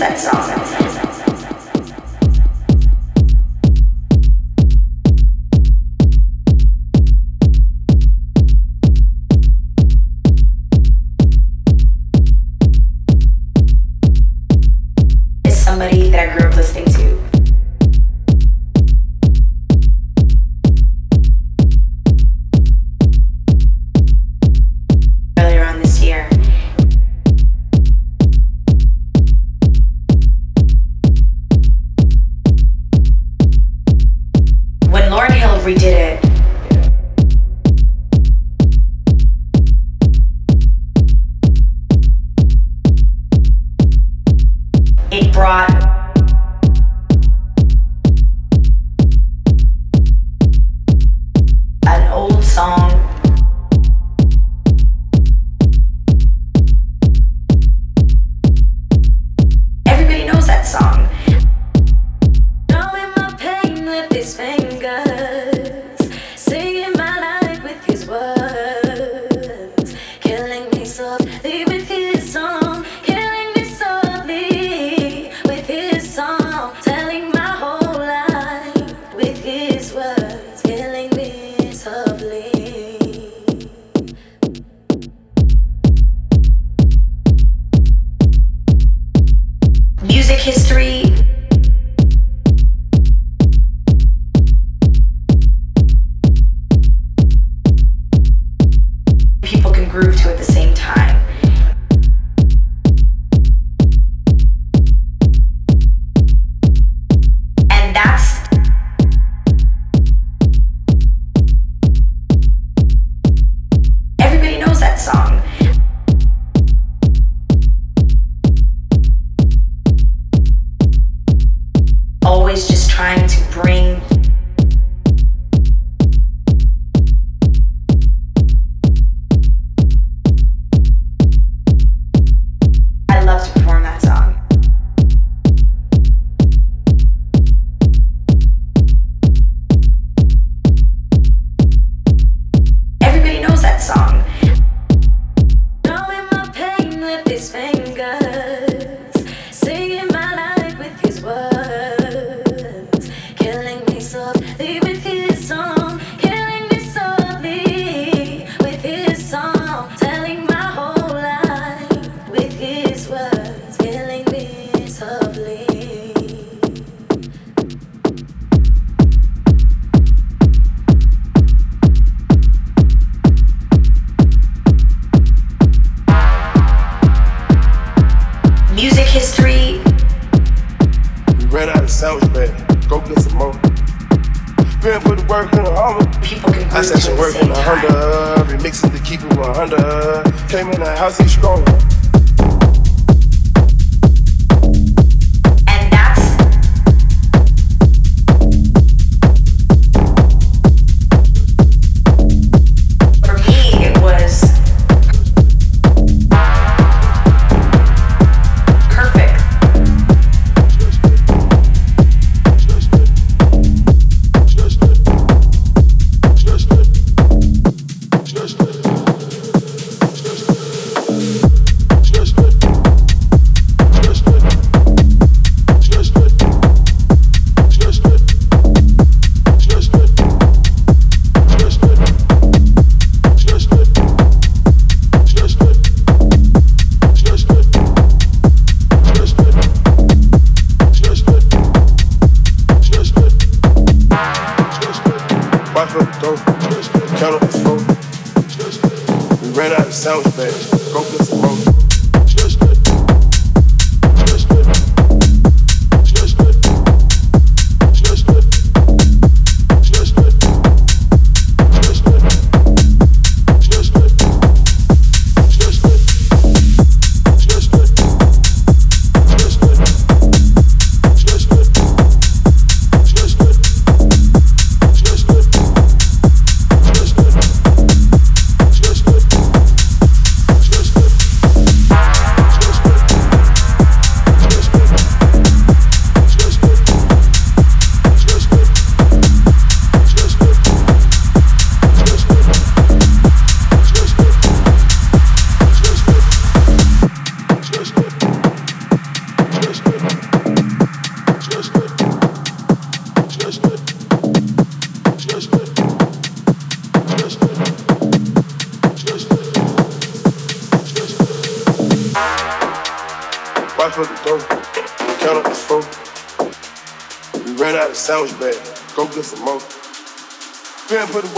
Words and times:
sunset 0.00 0.18
song. 0.18 0.79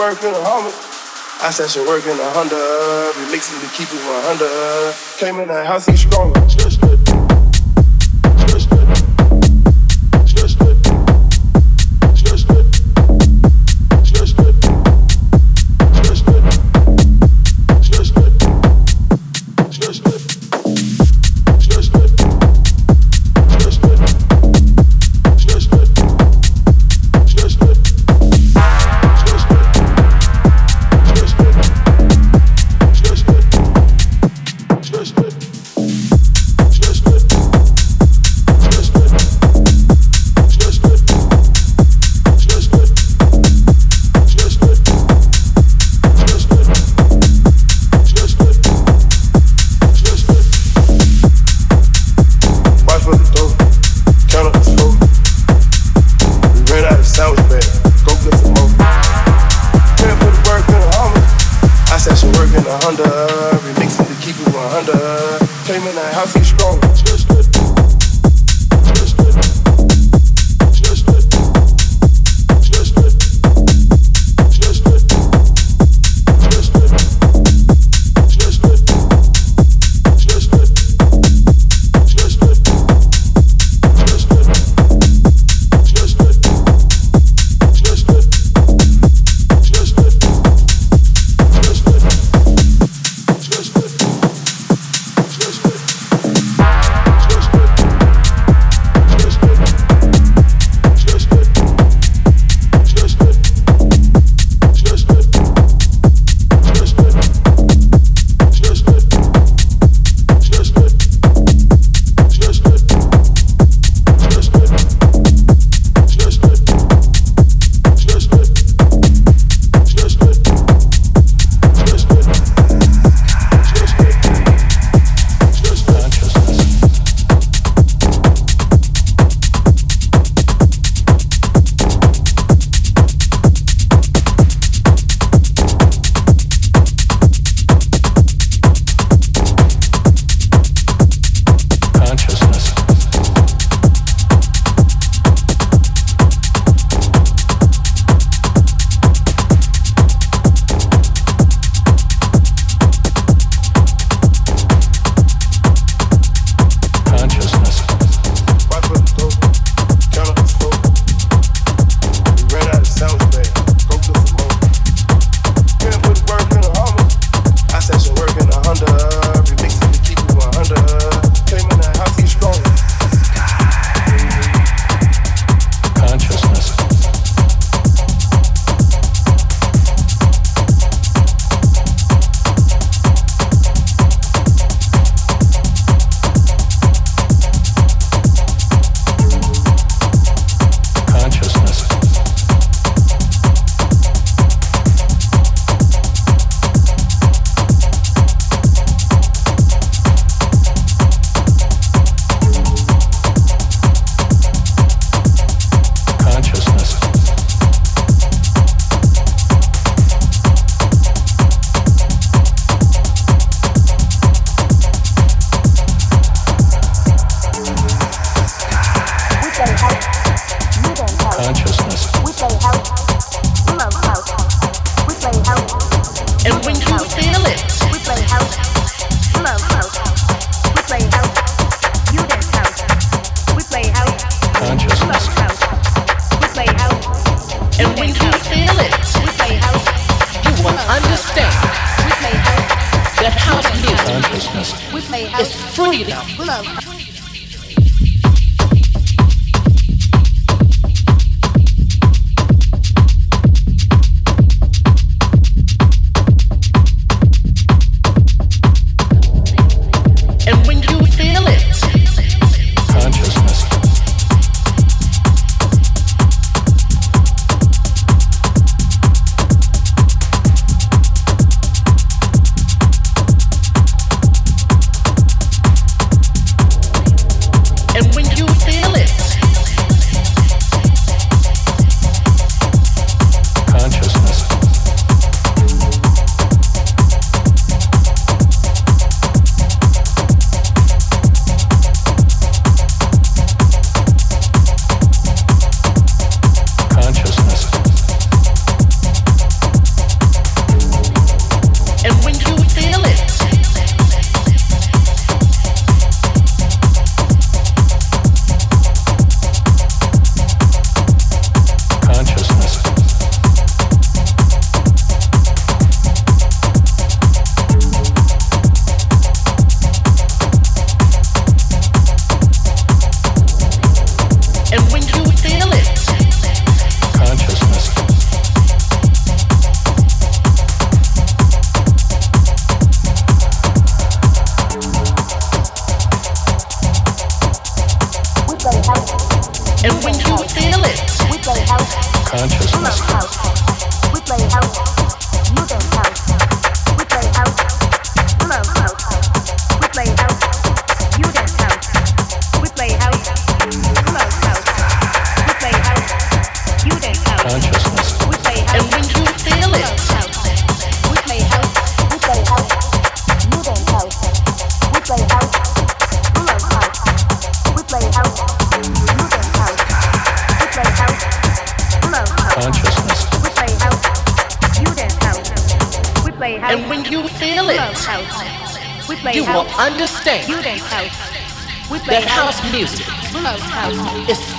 working 0.02 0.34
a 0.34 0.43
hundred. 0.43 0.75
I 1.46 1.50
said 1.50 1.70
she 1.70 1.78
working 1.87 2.19
a 2.19 2.31
hundred. 2.34 2.58
We 3.14 3.31
mixing 3.31 3.60
to 3.62 3.69
keep 3.70 3.87
it 3.87 4.02
100. 4.02 5.22
Came 5.22 5.38
in 5.38 5.46
the 5.46 5.64
house, 5.64 5.87
he 5.87 5.96
stronger. 5.96 6.43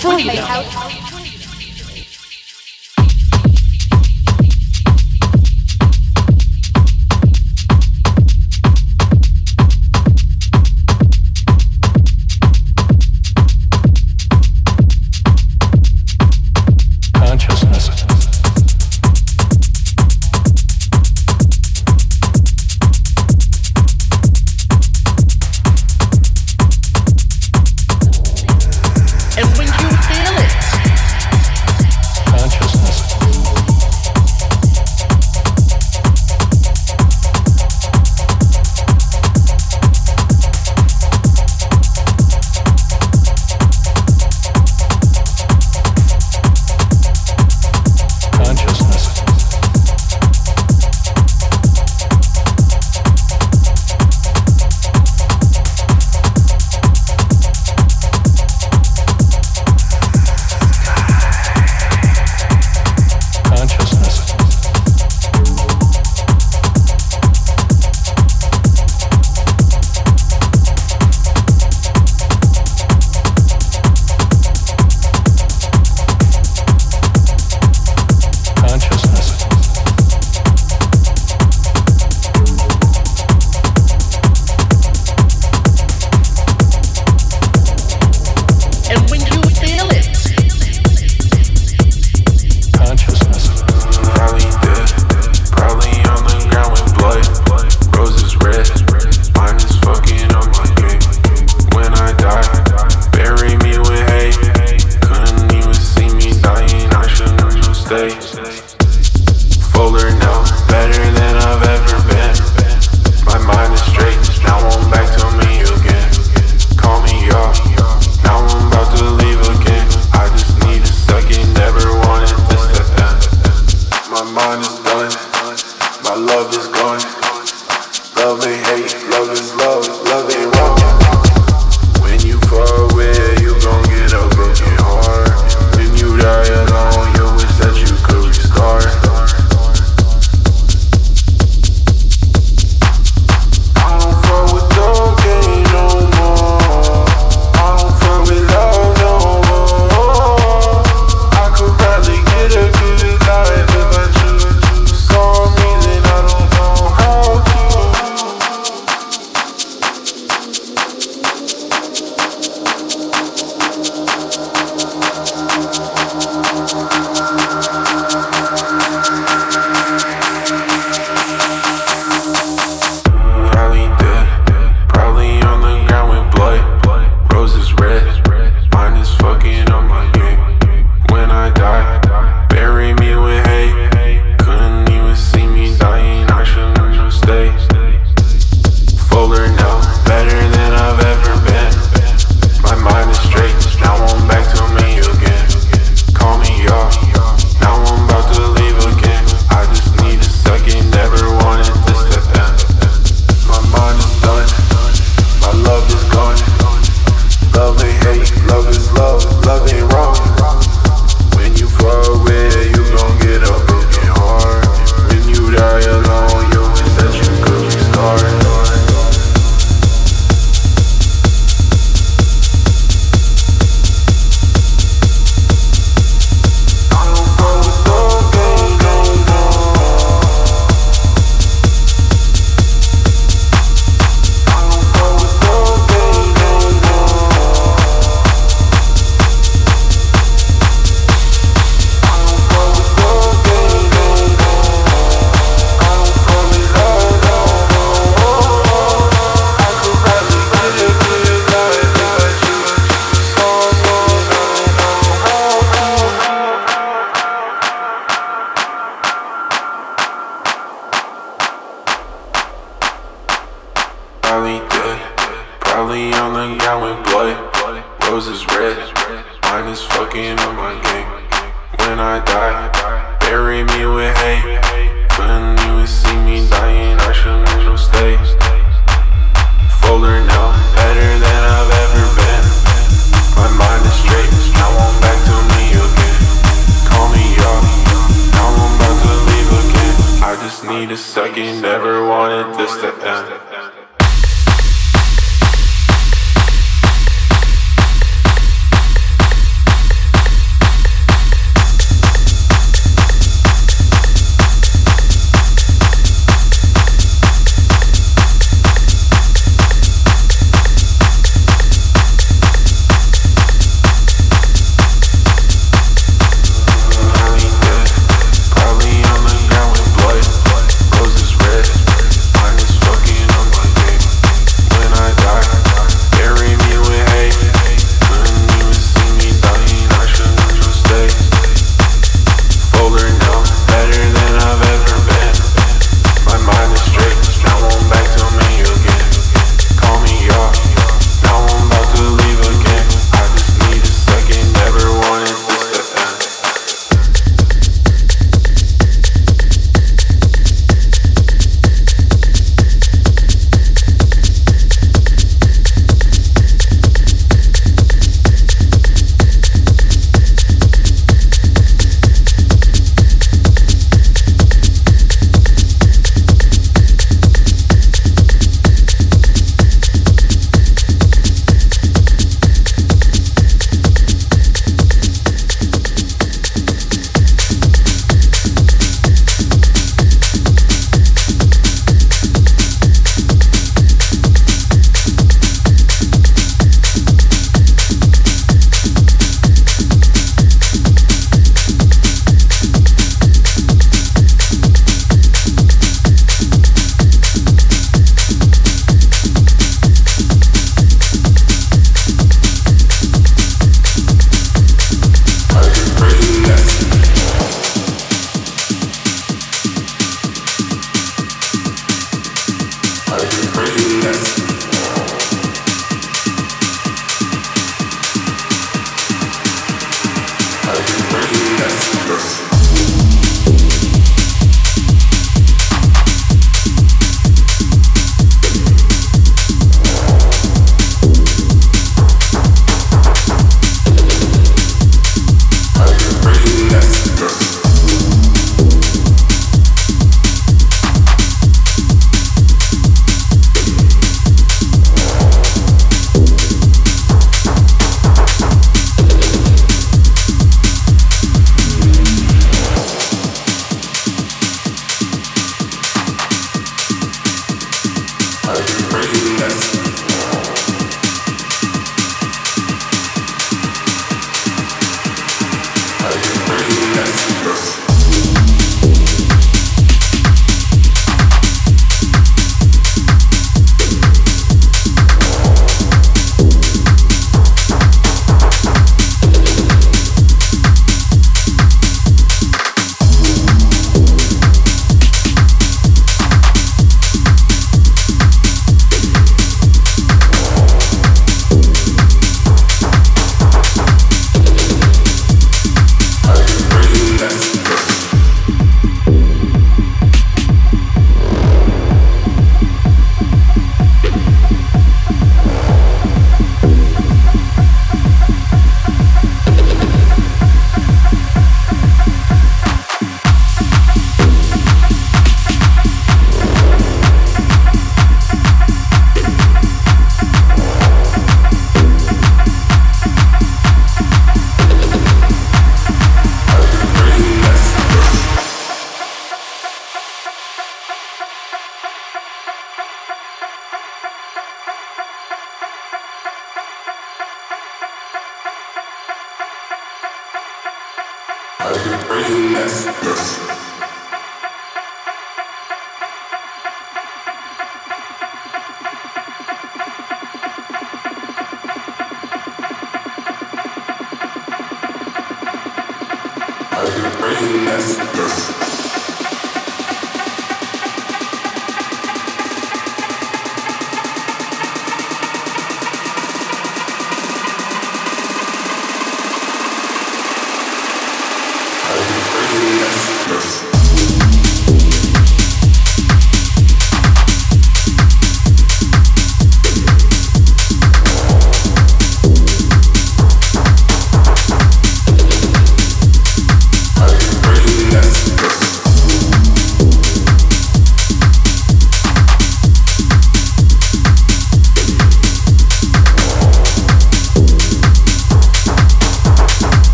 Freedom. 0.00 0.67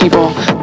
people. 0.00 0.59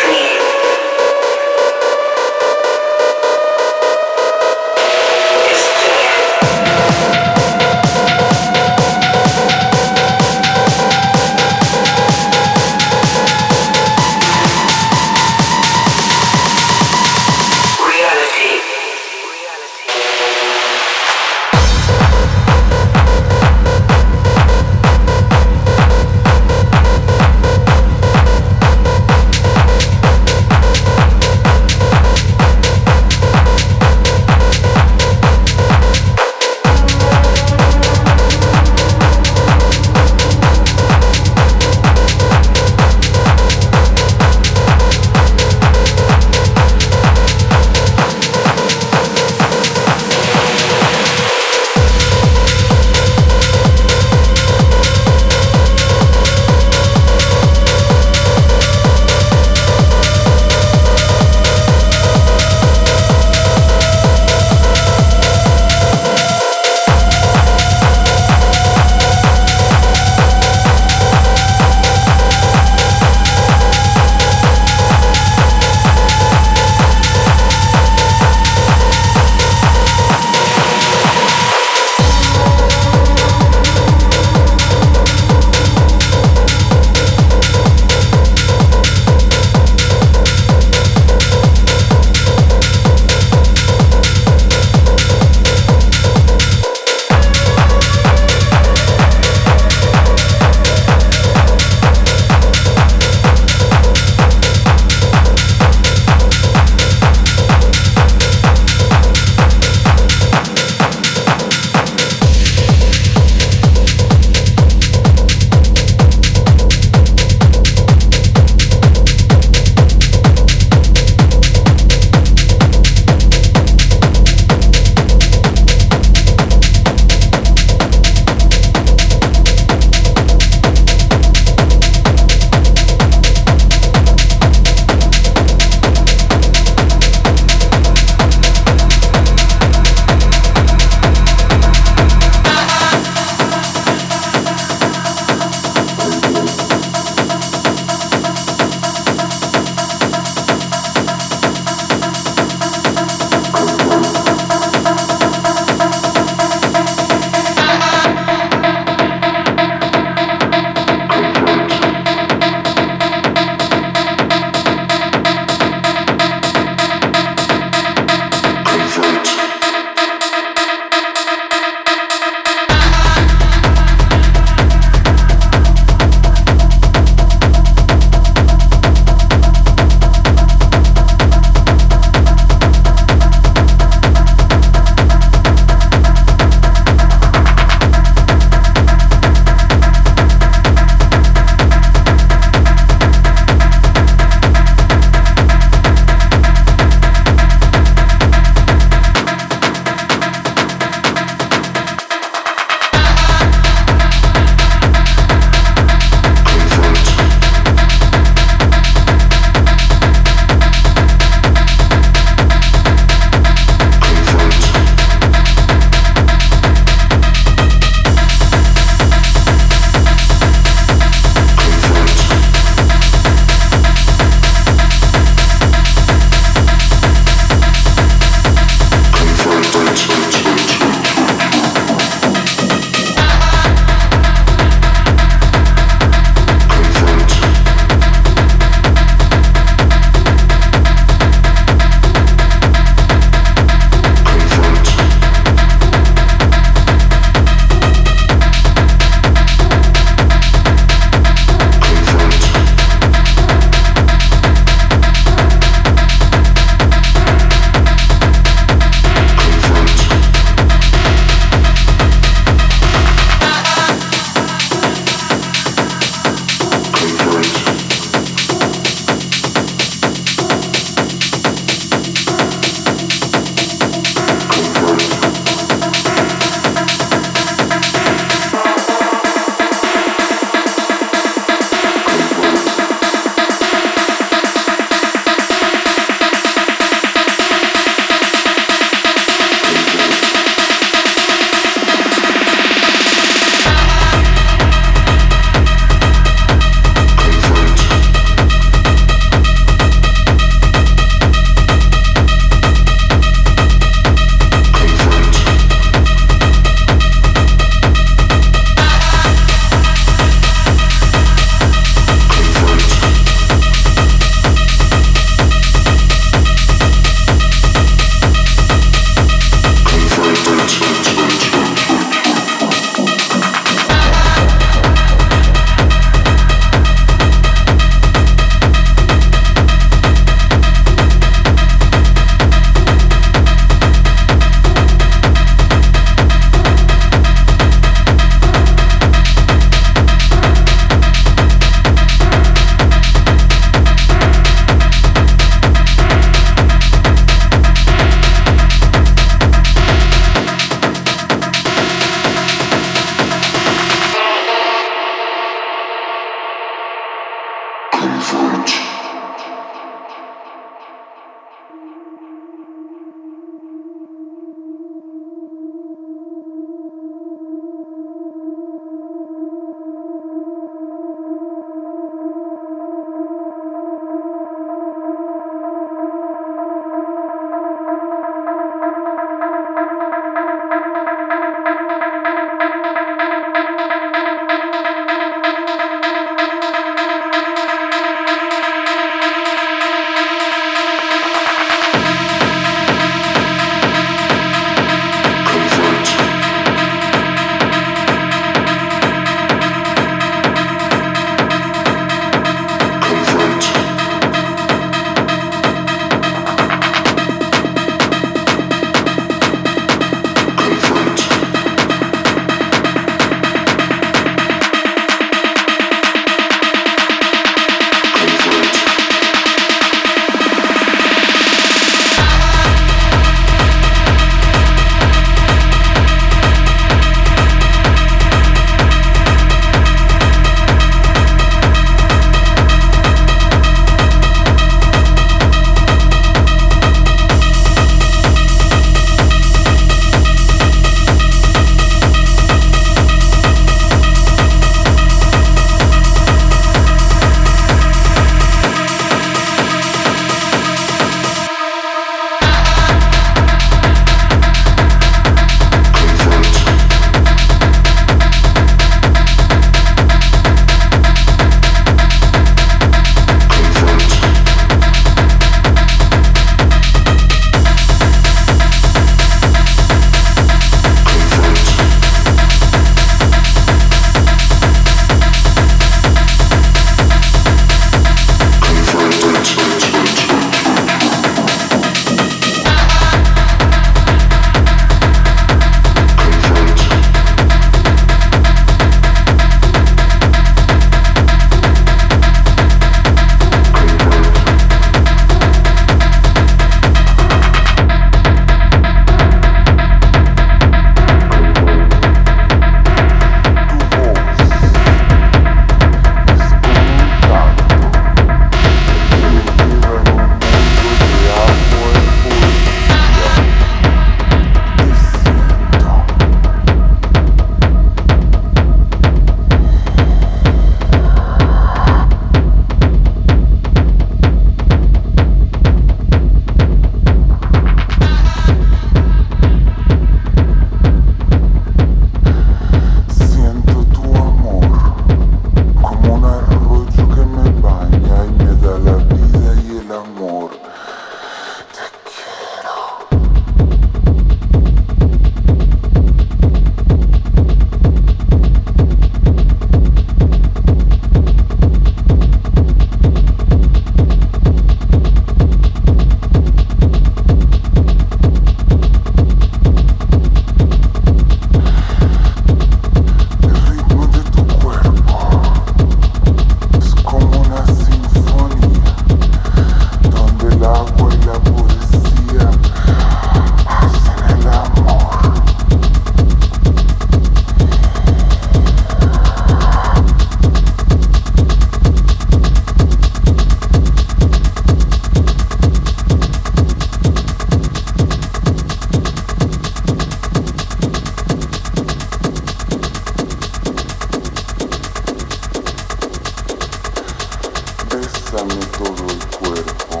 Bésame 597.94 598.56
todo 598.76 599.06
el 599.08 599.26
cuerpo. 599.38 600.00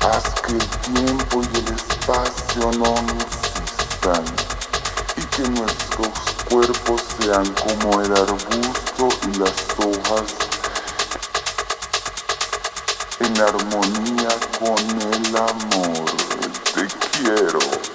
Haz 0.00 0.22
que 0.42 0.52
el 0.52 0.68
tiempo 0.94 1.42
y 1.42 1.58
el 1.58 1.74
espacio 1.74 2.70
no 2.78 2.94
nos 3.02 3.24
existan 3.24 4.24
y 5.16 5.22
que 5.22 5.42
nuestros 5.58 6.08
cuerpos 6.48 7.02
sean 7.18 7.52
como 7.54 8.00
el 8.00 8.12
arbusto 8.12 9.08
y 9.26 9.38
las 9.38 9.54
hojas 9.76 10.34
en 13.18 13.40
armonía 13.40 14.28
con 14.60 14.78
el 15.14 15.36
amor. 15.36 16.10
Te 16.74 16.86
quiero. 17.18 17.91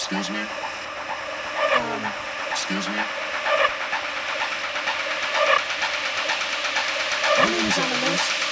Excuse 0.00 0.30
me. 0.30 0.40
Um, 0.40 2.12
excuse 2.50 2.88
me. 2.88 2.94
My 7.36 7.44
name 7.44 7.66
is 7.66 7.78
on 7.78 8.49